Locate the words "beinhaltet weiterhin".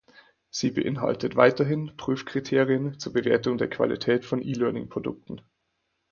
0.71-1.95